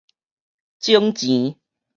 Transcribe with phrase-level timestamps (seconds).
[0.79, 1.57] 整錢